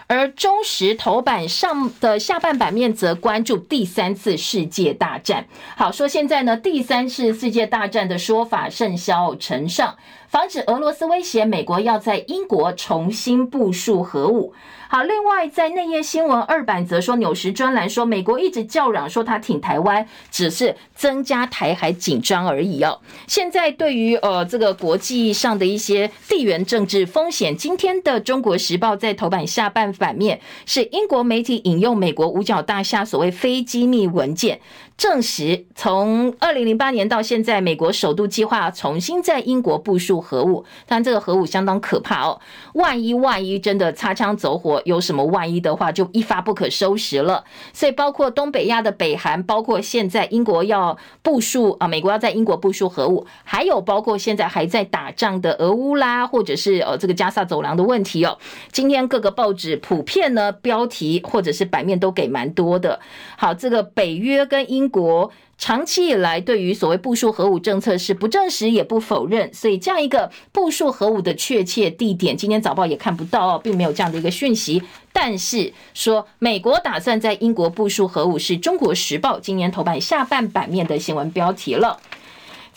[0.07, 5.45] 而中时头版上的下半版面则关注第三次世界大战。
[5.75, 9.97] 好，说现在呢，第三次世界大战的说法甚嚣尘上，
[10.29, 14.53] 防止俄罗斯威胁美国要在英国重新部署核武。
[14.89, 23.01] 好，另外在内页新闻二版则说，纽时专栏说，美国一直叫嚷说他挺台湾，只是增加台海紧张而已哦。
[23.27, 34.61] 现在对于呃这个国际上的一些地缘政治风险，今天的中国时报在头版下半版面是英国媒体引用美国五角大厦所谓非机密文件。
[34.97, 42.41] 证实，从二零零八年到现在，美国首度计划重新在英国部署核武，但这个核武相当可怕哦。
[42.73, 47.43] 万一万一真的擦枪走火，有什么万一的话，就一发不可收拾了。
[47.73, 58.35] 所以，包括东北亚的北韩，包括现在英国要部署啊，美国要在英国部署核武，还有包括现在还在打仗的俄乌啦，或者是呃这个加萨走廊的问题哦。
[58.71, 62.99] 今天各个报纸普遍呢标题或者是版面都给蛮多的。
[63.37, 74.81] 好，这个北约跟英国长期以来对于所谓部署核武政策是不证实也不否认，所以这样一个部署核武的确切地点，今天早报也看不到哦，并没有这样的一个讯息。
[75.11, 81.99] 但是说美国打算在英国部署核武，是中国时报今年头版下半版面的新闻标题了。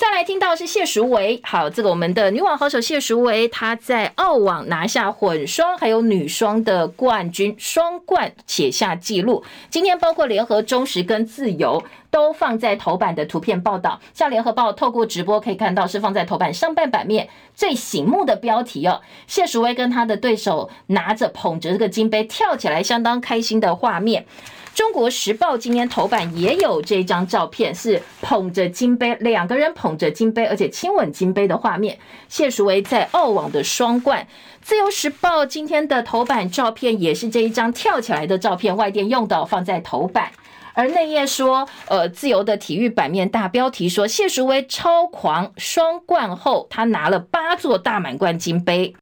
[0.00, 9.44] 再来听到是谢淑薇，好，这个我们的女网好手谢淑薇，她在澳网拿下混双还有女双的冠军，双冠写下纪录。
[9.68, 24.24] 今天包括联合、中时跟自由都放在头版的图片报道，像联合报透过直播可以看到是放在头版上半版面最醒目的标题哦，谢淑薇跟她的对手拿着捧着这个金杯跳起来，相当开心的画面。
[24.74, 31.98] 中国时报今天头版也有这张照片，是捧着金杯，两个人捧着金杯，而且亲吻金杯的画面。
[32.28, 34.26] 谢淑薇在澳网的双冠。
[34.62, 40.30] 自由时报今天的头版照片也是这一张跳起来的照片，外电用的放在头版。
[40.72, 48.94] 而内页说，呃，自由的体育版面大标题说，谢淑薇超狂双冠后，她拿了八座大满贯金杯。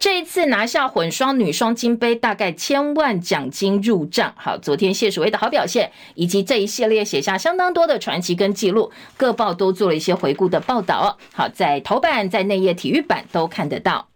[0.00, 4.32] 这一次拿下混双、女双金杯，大概千万奖金入账。
[4.34, 11.18] 好，昨天谢淑薇的好表现，以及这一系列写下相当多的传奇跟记录，各报都做了一些回顾的报道。
[11.34, 14.09] 好，在头版、在内页体育版都看得到。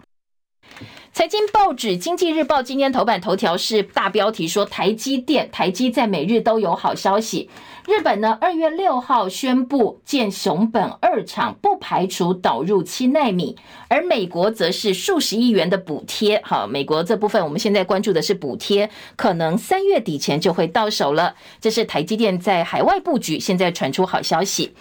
[1.14, 7.48] 财经报纸《经济日报》今天头版头条是大标题说，台积电、台积在美日都有好消息。
[7.87, 13.57] 日本呢，二月六号宣布建熊本二厂，不排除导入七奈米。
[13.87, 16.42] 而美国则是数十亿元的补贴。
[16.44, 21.37] 好，美国这部分我们现在关注的是补贴，可能三月底前就会到手了。
[21.61, 24.74] 这是台积电在海外布局，现在传出好消息。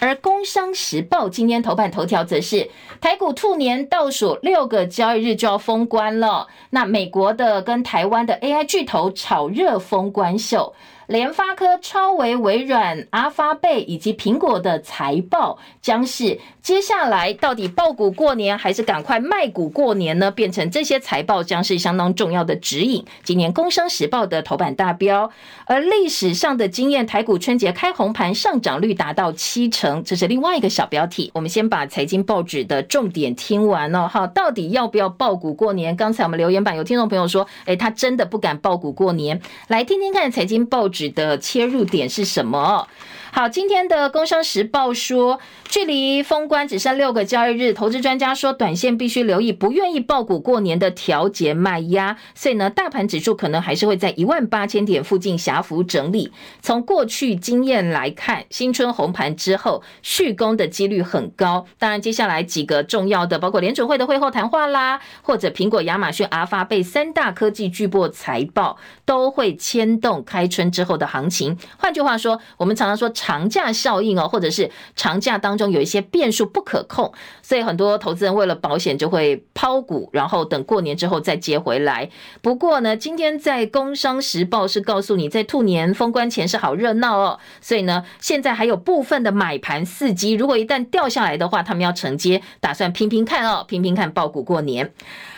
[0.00, 2.70] 而《工商时报》今天头版头条则是
[3.02, 6.48] 台股兔年倒数六个交易日就要封关了。
[6.70, 10.74] 那美国的跟台湾的 AI 巨头炒热封关秀。
[11.10, 20.30] 联发科、超微、微软、阿发贝以及苹果的财报，将是接下来到底爆股过年还是赶快卖股过年呢？
[20.30, 23.04] 变成这些财报将是相当重要的指引。
[23.24, 25.32] 今年《工商时报》的头版大标，
[25.64, 31.32] 而历史上的经验，台股春节开红盘，上涨率达到七成，这是另外一个小标题。
[31.34, 35.96] 我们先把财经报纸的重点听完了哈，到底要不要爆股过年？
[35.96, 40.99] 刚才我们留言板有听众朋友说，诶，他真的不敢爆股过年，来听听看财经报纸。
[41.08, 42.86] 的切入点是什么？
[43.32, 56.32] 好，今天的《工商时报》说，距离封关只剩六个交易日，投资专家说，短线必须留意不愿意爆股过年的调节卖压，所以呢，大盘指数可能还是会在一万八千点附近狭幅整理。
[56.60, 61.66] 从过去经验来看，新春红盘之后续攻的几率很高。
[61.78, 71.56] 当然，接下来几个重要的，包括联准会的会后谈话啦，或者苹果、亚马逊、阿发贝三大科技巨擘财报，都会牵动开春之后的行情。
[71.78, 73.08] 换句话说，我们常常说。
[73.20, 82.08] 长假效应哦，或者是长假当中有一些变数不可控，所以很多投资人为了保险就会抛股，然后等过年之后再接回来。
[82.40, 94.90] 不过呢，今天在《工商时报》是告诉你，在兔年封关前是好热闹哦，所以呢，现在还有部分的买盘伺机，如果一旦掉下来的话，他们要承接，打算拼拼看哦，拼拼看抱股过年。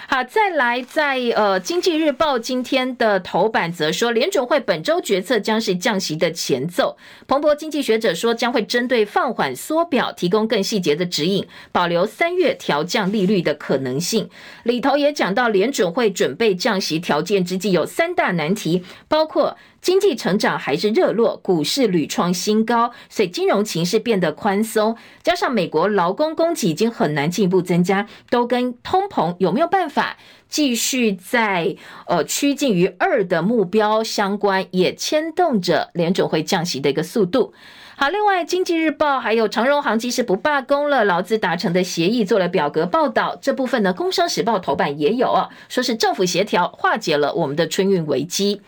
[0.09, 6.97] 好，再来在呃《经济日报》今天的头版则说，联准会本周决策将是降息的前奏。
[7.27, 14.29] 彭博经济学者说，将会针对放缓缩表提供更细节的指引，保留三月调降利率的可能性。
[14.65, 19.57] 里头也讲到，联准会准备降息条件之际有三大难题，包括。
[19.83, 30.17] 经济成长还是热络，股市屡创新高，所以金融情势变得宽松，加上美国劳工供给已经很难进一步增加，都跟通膨有没有办法
[30.49, 37.53] 继续在呃趋近于二的目标相关，也牵动着联准会降息的一个速度。
[37.97, 43.37] 好，另外《经济日报》还有长荣航机是不罢工了，劳资达成的协议做了表格报道。
[43.41, 48.63] 这部分呢，《工商时报》头版也有啊，说是政府协调化解了我们的春运危机。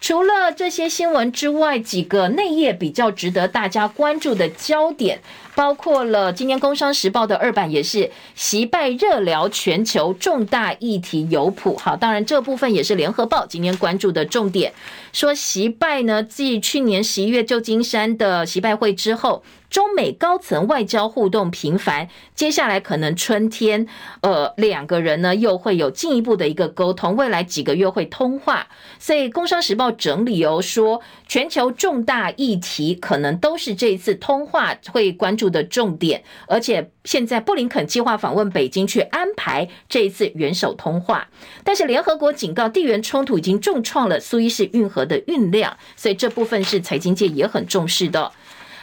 [0.00, 5.20] 除了这些新闻之外，几个内页比较值得大家关注的焦点，
[5.56, 11.76] 包括了今天《工商时报》的二版也是习拜热聊全球重大议题有谱。
[11.78, 14.74] 好，当然这部分也是《联合报》今天关注的重点，
[15.14, 19.42] 说习拜呢，继去年十一月旧金山的习拜会之后。
[19.68, 23.84] 中美高层外交互动频繁，接下来可能春天，
[24.20, 28.68] 呃，两个人呢又会有进一步的一个沟通，未来几个月会通话。
[29.00, 41.28] 所以《工商时报》整理哦，说全球重大议题可能都是这一次通话会关注的重点，而且现在布林肯计划访问北京去安排这一次元首通话。
[41.64, 48.32] 但是联合国警告，地缘冲突已经重创了苏伊士运河的运量，所以这部分是财经界也很重视的。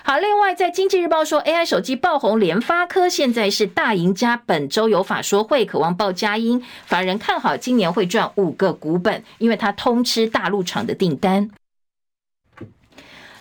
[0.05, 4.36] 好，另外在《经济日报》说，AI 手机爆红，联发科现在是大赢家。
[4.36, 6.61] 本周有法说会，渴望报佳音。
[6.86, 11.49] 法人看好今年会赚五个股本，因为它通吃大陆厂的订单。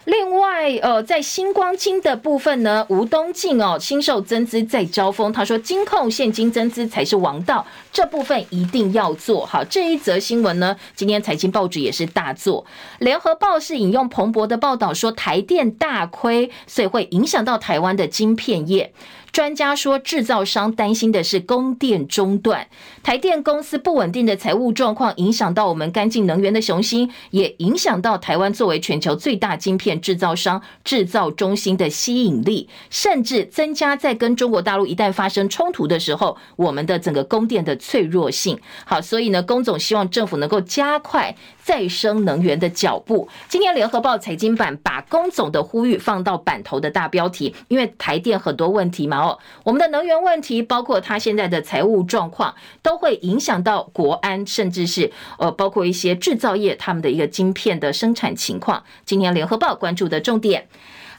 [0.05, 9.63] 另外，呃，在星光金的部分呢，吴东进哦，新售增资再招风，他说金控现金增资才是王道，这部分一定要做好。
[9.63, 12.65] 这一则新闻呢，今天财经报纸也是大做，
[12.99, 18.93] 联合报是引用彭博的报道说，台电大亏，所以会影响到台湾的晶片业。
[19.31, 22.69] 专家说，制造商担心的是供电中断，
[23.03, 38.61] 台电公司不稳定的财务状况影响到我们干净能源的雄心，也影响到台湾作为全球最大晶片制造商、制造中心的吸引力，甚至增加在跟中国大陆一旦发生冲突的时候，我们的整个供电的脆弱性。
[38.87, 43.29] 好，所以呢，工总希望政府能够加快再生能源的脚步。
[43.49, 49.19] 今天联合报财经版把工总的呼吁放到版头的大标题，因为台电很多问题嘛。
[49.19, 58.85] 哦，我们的能源问题，包括他现在的财务状况，都会影响到国安，甚至是呃，包括一些制造业他们的一个晶片的生产情况。
[59.05, 60.69] 今天联合报关注的重点。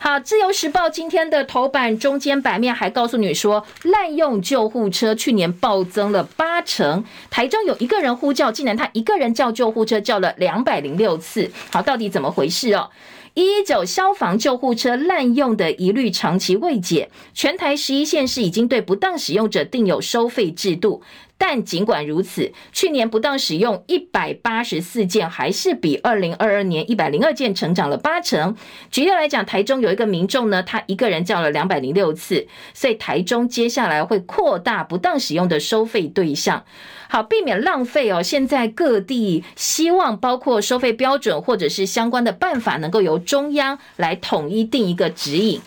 [0.04, 7.06] 好，自由时报今天的头版中间版面还告诉你说，滥用救护车去年暴增了八成。
[7.30, 11.50] 台中有一个人呼叫，竟然他一个人叫救护车叫了两百零六次。
[11.72, 12.90] 好，到底怎么回事哦？
[13.34, 21.02] 一一九消防救护车滥用的疑虑长期未解，全台十一县市已经对不当使用者定有收费制度。
[21.46, 28.56] 但尽管如此，去年不当使用一百八十四件，还是比二零二二年一百零二件成长了八成。
[28.90, 36.64] 举例来讲，台中有一个民众呢，他一个人叫了两百零六次，所以台中接下来会扩大不当使用的收费对象，
[37.10, 38.24] 好避免浪费哦。
[38.24, 45.60] 现在各地希望包括收费标准或者是相关的办法，能够由中央来统一定一个指引。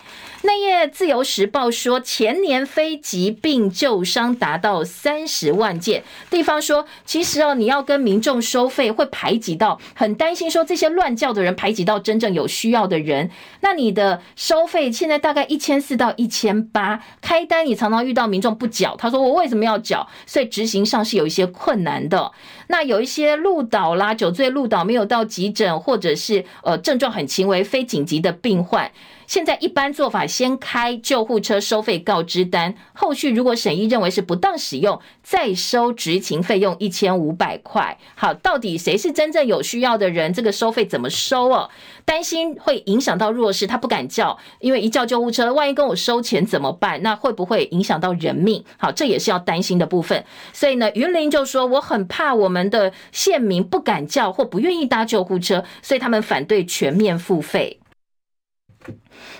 [0.43, 6.03] 那页自由时报说，前年非疾病救伤达到三十万件。
[6.29, 13.31] 地方说，其实哦，你要跟民众收费，会排挤到，很担心说这些乱叫的人排挤到真正有需要的人。
[13.61, 20.07] 那你的收费现在大概一千四到一千八，开单你常常遇到民众不缴，他说我为什么要缴？
[20.25, 22.31] 所以执行上是有一些困难的。
[22.67, 28.91] 那有一些路倒啦，酒醉路倒没有到急诊，或者是呃症状很轻微、非紧急的病患。
[29.27, 37.97] 现在一般做法，先开救护车收费告知单，后续如果审议认为是不当使用，再收执勤费用一千五百块。
[38.15, 40.31] 好，到底谁是真正有需要的人？
[40.33, 41.69] 这个收费怎么收哦？
[42.05, 47.03] 担心会影响到弱势，他不敢叫，因为一叫救护车，万一跟我收钱怎么办？
[47.03, 48.63] 那会不会影响到人命？
[48.77, 50.23] 好，这也是要担心的部分。
[50.53, 57.77] 所以呢，云林就说我很怕我们的县民不敢叫或不愿意搭救护车，所以他们反对全面付费。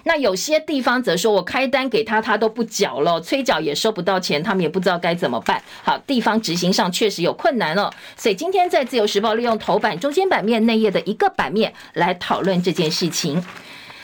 [0.04, 5.62] 那有些地方则说，我开单给他，他都不缴了，催缴也收不到钱，他们也不知道该怎么办。
[5.84, 7.94] 好，地方执行上确实有困难了。
[8.16, 13.44] 所以今天在自由时报利用头版、中间版面、内页的一个版面来讨论这件事情。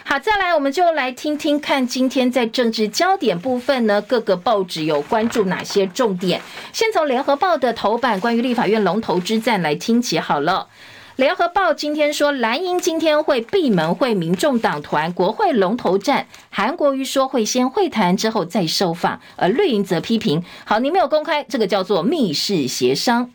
[0.06, 6.42] 好，再来我们就来听听看，今天在政治焦点部分呢，各个报纸有关注哪些重点？
[6.74, 10.68] 先从联合报的头版关于立法院龙头之战来听起好了。
[11.16, 16.26] 联合报今天说，蓝营今天会闭门会民众党团国会龙头战。
[16.50, 23.30] 韩国瑜说会先会谈之后再受访，而绿营则批评：好，你没有公开，这个叫做密室协商。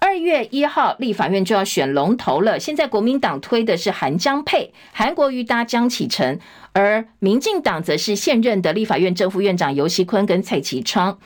[0.00, 6.40] 二月一号立法院就要选龙头了，现在国民党推的是韩江佩，韩国瑜搭江启臣，
[6.72, 11.16] 而民进党则是现任的立法院正副院长游锡坤跟蔡其昌。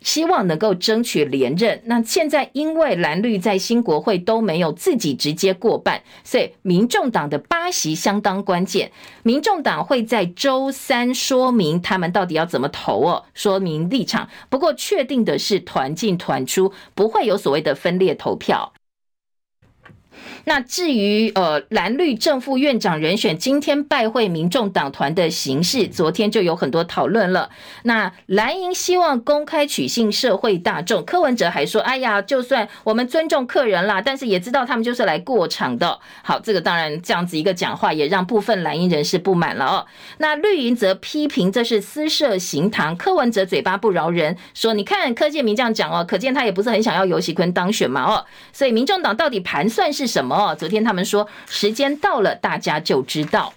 [0.00, 1.80] 希望能够争取连任。
[1.84, 8.92] 那现在因为蓝绿在新国会都没有自己直接过半，所以民众党的八席相当关键。
[9.22, 14.28] 民众党会在周三说明他们到底要怎么投哦，说明立场。
[14.48, 18.72] 不过确定的是团进团出，不会有所谓的分裂投票。
[20.48, 27.50] 那至于呃蓝绿正副院长人选，今天拜会民众党团的形式，昨天就有很多讨论了。
[27.82, 39.86] 那蓝营希望公开取信社会大众，柯文哲还说：“哎呀，就算我们尊重客人啦，但是也知道他们就是来过场的。”好，这个当然这样子一个讲话，也让部分蓝营人士不满了哦。
[40.16, 50.37] 那绿营则批评这是私设行堂，柯文哲嘴巴不饶人，说：“你看柯建铭这样讲哦，可见他也不是很想要游喜坤当选嘛哦。”所以民众党到底盘算是什么？
[50.38, 53.52] 哦，昨天他们说时间到了，大家就知道。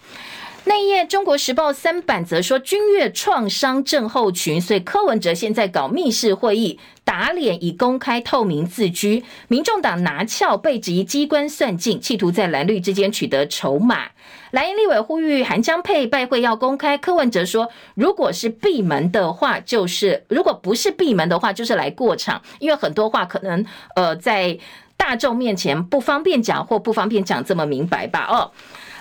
[0.65, 9.23] 内页《中国时报》三版则说君悦创伤症候群，所以柯文哲现在搞密室会议，打脸以公开透明自居。
[9.47, 14.09] 民众党拿翘被质疑机关算尽，企图在蓝绿之间取得筹码。
[14.51, 23.63] 蓝营立委呼吁韩江配拜会要公开，柯文哲说，如果是闭门的话，就是如果不是闭门的话，就是来过场，因为很多话可能
[23.95, 24.57] 呃在。
[25.01, 28.27] 大众面前不方便讲，或不方便讲这么明白吧？
[28.29, 28.51] 哦。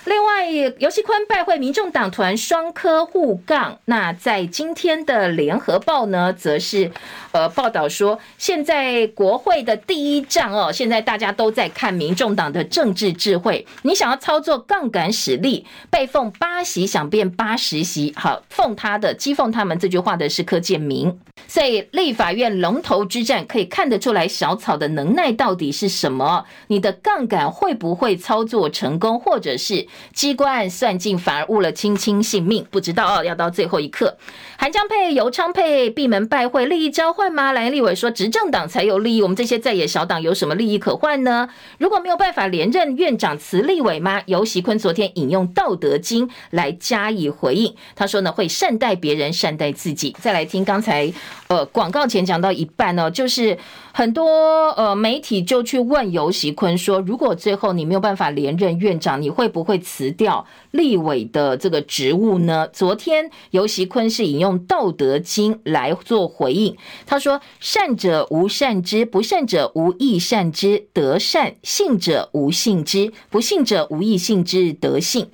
[0.05, 0.49] 另外，
[0.79, 3.77] 游锡坤拜会民众党团双科互杠。
[3.85, 6.91] 那在今天的联合报呢，则是
[7.31, 13.67] 呃报道说，现在国会的第一仗哦，现在大家都在看民众党的政治智慧。
[13.83, 21.19] 你想要操作杠杆使力，被奉八席想变八十席，好奉他的讥讽他们这句话的是柯建铭。
[21.47, 26.43] 所以立法院龙头之战可以看得出来，小草的能耐到底是什么？
[26.67, 29.87] 你的杠杆会不会操作成功，或者是？
[30.13, 33.23] 机关算尽，反而误了卿卿性命，不知道哦。
[33.23, 34.17] 要到最后一刻，
[34.57, 37.51] 韩江配、游昌配闭门拜会，利益交换吗？
[37.51, 41.49] 蓝立伟说，执政党才有利益，我们这些在野小党有什么利益可换呢？
[41.77, 44.21] 如果没有办法连任院长，辞立伟吗？
[44.25, 50.15] 游锡坤昨天引用《道德经》来加以回应，他说呢，会善待别人，善待自己。
[50.19, 51.11] 再来听刚才
[51.47, 53.57] 呃广告前讲到一半呢，就是。
[53.93, 66.75] 很多呃媒体就去问游锡坤说：“如果最后你没有办法连任院长，你会不会辞掉立委的这个职务呢？”昨天游锡坤是引用《道德经》来做回应，
[67.05, 74.71] 他说：“善者无善之，不善者无益善之；德善，信者无信之，不信者无益信之。
[74.73, 75.27] 德信。”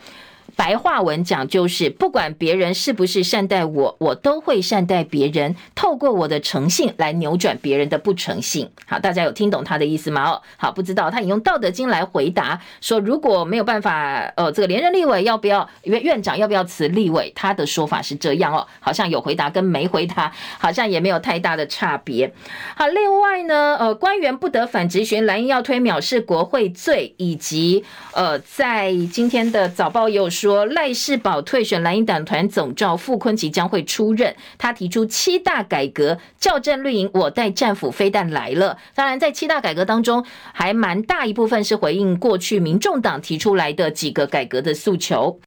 [0.57, 5.55] 白话文讲就是，不管别人是不是善待我，我都会善待别人。
[5.75, 8.67] 透过我的诚信来扭转别人的不诚信。
[8.87, 10.31] 好，大家有听懂他的意思吗？
[10.31, 15.69] 哦，好，不知道他引用《道德经》来回答说，如果没有办法，呃，这个连任立委要不要？
[15.83, 17.31] 院院长要不要辞立委？
[17.35, 22.33] 他的说法是这样哦，好像有回答跟没回答，好像也没有太大的差别。
[22.75, 27.85] 好，另外呢，呃，官员不得反直询，蓝营要推藐视国会罪，以及
[28.15, 30.46] 呃，在今天的早报也有说。
[30.47, 38.77] 说赖世宝退选蓝营党团总召傅昆萁将会出任，他提出七大改革，校正绿营，我带战斧飞弹来了。
[38.95, 45.37] 当然，在七大改革当中，还蛮大一部分是回应过去民众党提出来的几个改革的诉求。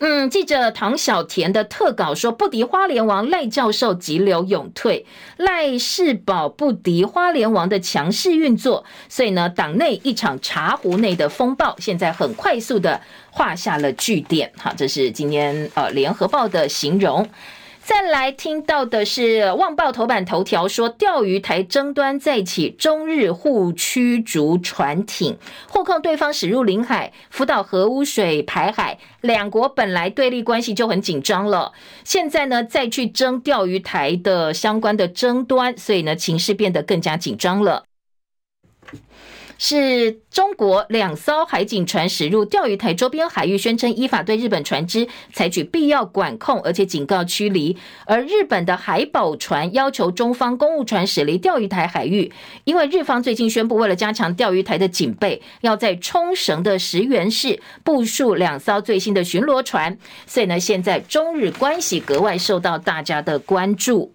[0.00, 14.52] 嗯，记者唐小田的特稿说，不敌花莲王赖教授急流勇退，赖世宝不敌花莲王的强势运作，所以呢，党内一场茶壶内的风暴，现在很快速的画下了句点。
[14.56, 17.28] 好，这是今天呃联合报的形容。
[17.86, 25.36] 再来听到的是《旺报》头版头条说，钓鱼台争端再起，中日互驱逐船艇，
[25.68, 31.72] 互控对方驶入领海，福岛核污水排海，两国本来对立关系就很紧张了，
[32.04, 37.84] 现在呢再去争钓鱼台的相关的争端，所以呢情势变得更加紧张了。
[39.66, 47.74] 是中国两艘海警船驶入钓鱼台周边海域，宣称依法对日本船只采取必要管控，而且警告驱离。
[48.04, 52.30] 而日本的海保船要求中方公务船驶离钓鱼台海域，
[52.64, 59.96] 因为日方最近宣布，为了加强钓鱼台的警备，要在冲绳的石垣市部署两艘最新的巡逻船，
[60.26, 64.12] 所以呢，现在中日关系格外受到大家的关注。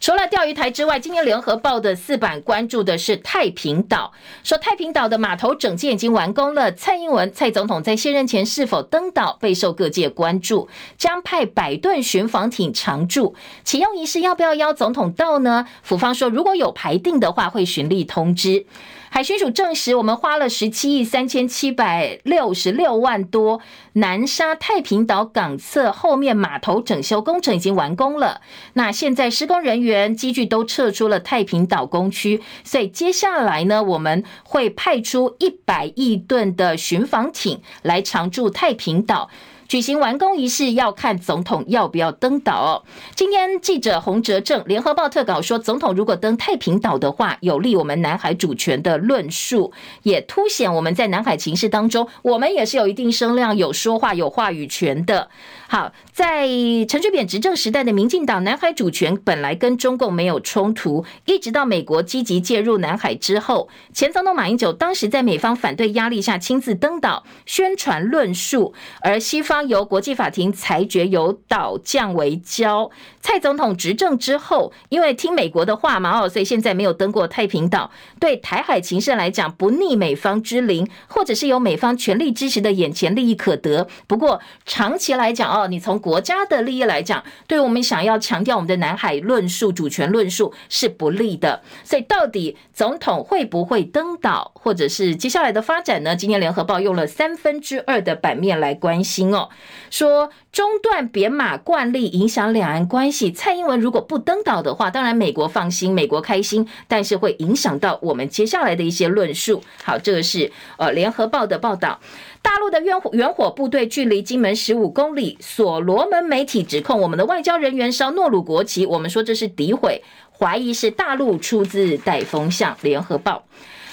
[0.00, 4.10] 除了钓鱼台之外，今天联合报的四版关注的是太平岛，
[4.42, 6.72] 说太平岛的码头整建已经完工了。
[6.72, 13.34] 蔡英文蔡总统在卸任前是否登岛备受各界关注，将派百吨巡防艇常驻。
[13.62, 15.66] 启用仪式要不要邀总统到呢？
[15.82, 18.64] 府方说如果有排定的话，会循例通知。
[19.12, 23.60] 海巡署证实，我们花了十七亿三千七百六十六万多，
[23.94, 28.40] 南沙太平岛港侧后面码头整修工程已经完工了。
[28.74, 39.28] 那现在施工人员机具都撤出了太平岛工区，所以接下来呢，我们会派出一百亿吨的巡防艇来常驻太平岛。
[39.70, 42.84] 举行完工仪式要看总统要不要登岛。
[43.14, 55.28] 今天记者洪哲正联合报特稿说，总统如果登太平岛的话，有利我们南海主权的论述，也凸显我们在南海情势当中，我们也是有一定声量、有说话、有话语权的。
[55.72, 56.48] 好，在
[56.88, 72.90] 陈水扁执政时代的民进党，南海主权本来跟中共没有冲突，一直到美国积极介入南海之后，前总统马英九当时在美方反对压力下亲自登岛宣传论述，而西方由国际法庭裁决由岛降为礁。
[73.20, 83.86] 蔡总统执政之后，因为听美国的话嘛，哦，所以现在没有登过太平岛，对台海情势来讲不逆美方之灵，或者是有美方全力支持的眼前利益可得。
[84.06, 85.68] 不过长期来讲，哦。
[85.68, 91.62] 你从国家的利益来讲，对我们想要强调我们的南海论述、主权论述是不利的。
[91.84, 96.16] 所以，到底总统会不会登岛，或者是接下来的发展呢？
[96.16, 99.50] 今天联合报用了三分之二的版面来关心哦，
[99.90, 109.62] 说中断编码惯例影响两岸关蔡英文如果不登岛的话，当然美国放心，美国开心，但是会影响到我们接下来的一些论述。
[109.82, 112.00] 好，这个是呃联合报的报道。
[112.42, 120.02] 大陆的远火远火部队距离金门十五公里，所罗门媒体指控我们的外交人员烧诺鲁国旗，我们说这是诋毁，
[120.38, 122.76] 怀疑是大陆出自带风向。
[122.80, 123.44] 联合报。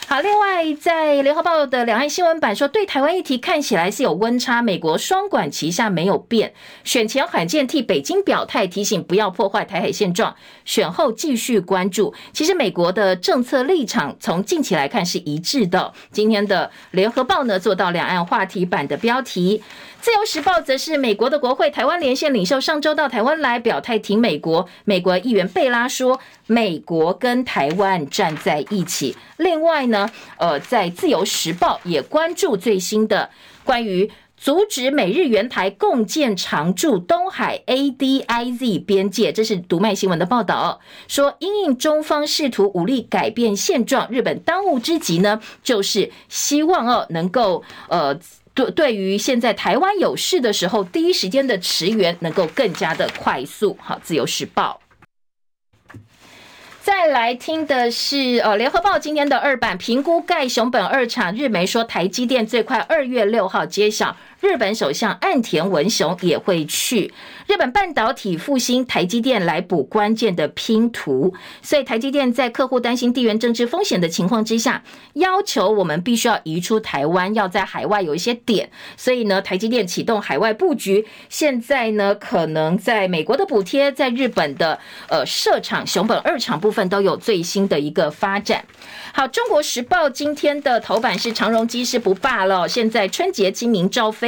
[0.10, 6.53] 好，另外在联合报的两岸新闻版说，对台湾议题看起来是有温差，美国双管齐下没有变，
[6.86, 10.34] 选前罕见替北京表态，提醒不要破坏台海现状，
[10.64, 12.14] 选后继续关注。
[12.32, 15.91] 其实美国的政策立场从近期来看是一致的。
[16.14, 19.62] 今天的联合报呢，做到两岸话题版的标题。
[20.08, 29.18] 自由时报则是美国的国会台湾连线领袖上周到台湾来表态挺美国，美国议员贝拉说，美国跟台湾站在一起。
[29.36, 33.30] 另外呢，呃，在自由时报也关注最新的
[33.66, 40.80] 关于阻止美日援台共建常驻东海 ADIZ 边界，这是读卖新闻的报道，
[41.10, 48.18] 说因应中方试图武力改变现状，日本当务之急呢，就是希望哦能够呃。
[48.58, 53.78] 对，对于现在台湾有事的时候，第一时间的驰援能够更加的快速。
[53.80, 54.82] 好，自由时报。
[56.82, 64.18] 再来听的是呃，联合报今天的二版评估盖熊本二厂，日媒说台积电最快二月六号揭晓。
[64.39, 67.11] 日本首相岸田文雄也会去
[67.47, 71.33] 日本半导体复兴，台积电来补关键的拼图。
[71.63, 74.83] 所以台积电在客户担心地缘政治风险的情况之下，
[75.13, 78.69] 要求我们必须要移出台湾，要在海外有一些点。
[78.95, 81.07] 所以呢，台积电启动海外布局。
[81.29, 84.79] 现在呢，可能在美国的补贴，在日本的
[85.09, 88.63] 呃设厂熊本二厂部分都有最新的一个发展。
[89.13, 94.26] 好，中国时报今天的头版是长荣机师不罢了，现在春节清明照飞。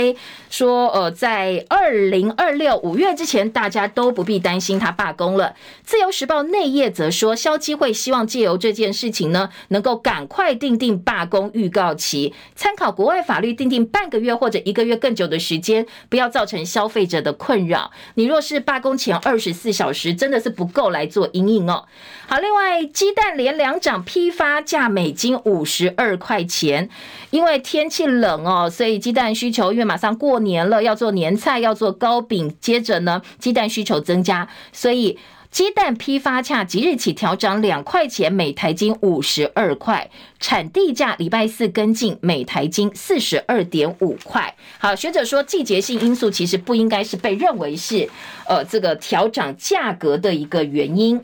[0.49, 5.55] 说，呃，在二零二六五月之前，大家都不必担心他罢工了。
[5.83, 17.91] 自由时报内页则说，消基会希望借由这件事情呢，能够赶快定定罢工预告期，参考国外法律定定半个月或者一个月更久的时间，不要造成消费者的困扰。
[18.15, 21.85] 你若是罢工前二十四小时，真的是不够来做因应哦。
[22.27, 26.89] 好，另外鸡蛋连两涨，批发价每斤五十二块钱，
[27.31, 35.17] 因为天气冷哦，所以鸡蛋需求越马上过年了，要做年菜，要做糕饼，接着呢，鸡蛋需求增加，所以
[35.49, 44.53] 鸡蛋批发价即日起调涨两块钱，每台斤五十二块，产地价礼拜四跟进，每台斤四十二点五块。
[44.77, 48.07] 好，学者说季节性因素其实不应该是被认为是
[48.47, 51.19] 呃这个调涨价格的一个原因。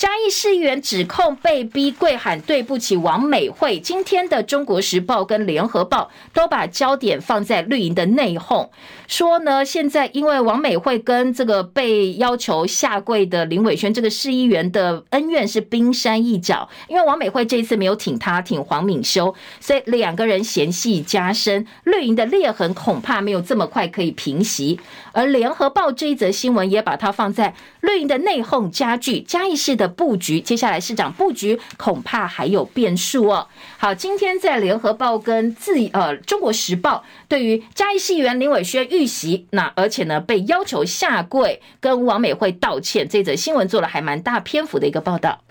[0.00, 3.78] 嘉义市议员指控被逼跪喊对不起王美惠。
[3.78, 8.70] 今天的《中国时报》跟《联合报》都把焦点放在绿营的内讧，
[9.10, 24.78] 说呢，现在因为王美惠跟这个被要求下跪的林伟轩这个市议员的恩怨是冰山一角，因为王美惠这一次没有挺他，挺黄敏修，所以两个人嫌隙加深，绿营的裂痕恐怕没有这么快可以平息。
[25.12, 29.90] 而《联合报》这一则新闻也把它放在绿营的内讧加剧，嘉义市的。
[30.00, 33.48] 布局，接下来市长布局恐怕还有变数哦。
[33.76, 45.42] 好，今天在联合报跟自呃中国时报对于嘉义市议员林伟轩遇袭，那而且呢被要求下跪跟王美惠道歉，这则新闻做了还蛮大篇幅的一个报道。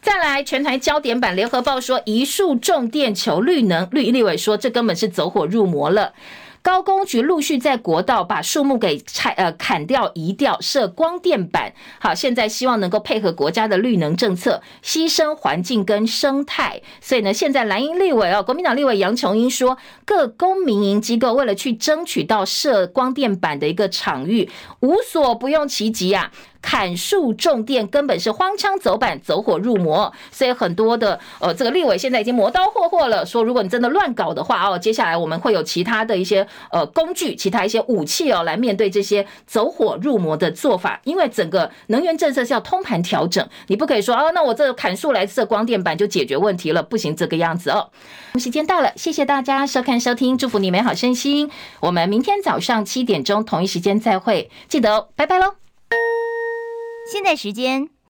[0.00, 6.14] 再来，全台焦点版联合报说，一树重电求绿能，绿立委说这根本是走火入魔了。
[6.68, 11.72] 高工局陆续在国道把树木给拆呃砍掉移掉，设光电板。
[11.98, 16.82] 好，现在希望能够配合国家的绿能政策，牺牲环境跟生态。
[17.00, 24.50] 所以呢，现在蓝营立委哦，国民党立委杨琼英说，各公民营机构为了去争取到设光电板的一个场域，
[24.80, 26.30] 无所不用其极啊。
[26.70, 41.00] 砍树种电根本是荒腔走板、走火入魔，所以很多的呃，这个立委现在已经磨刀霍霍了，说如果你真的乱搞的话哦，接下来我们会有其他的一些呃工具、其他一些武器哦，来面对这些走火入魔的做法。
[41.04, 47.88] 因为整个能源政策是要通盘调整，你不可以说哦，那我这砍树来设光电板就解决问题了，不行这个样子哦。
[48.38, 51.50] 时间到了，谢谢大家收看收听，祝福你美好身心。
[51.80, 55.54] 我们明天早上七点钟同一时间再会，记得哦，拜拜喽。
[57.10, 57.88] 现在时间